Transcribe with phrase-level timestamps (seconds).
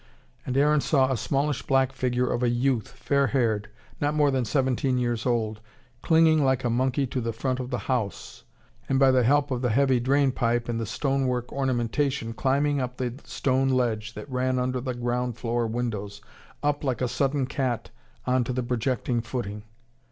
[0.47, 3.69] And Aaron saw a smallish black figure of a youth, fair haired,
[3.99, 5.61] not more than seventeen years old,
[6.01, 8.43] clinging like a monkey to the front of the house,
[8.89, 12.81] and by the help of the heavy drain pipe and the stone work ornamentation climbing
[12.81, 16.19] up to the stone ledge that ran under ground floor windows,
[16.63, 17.91] up like a sudden cat
[18.25, 19.61] on to the projecting footing.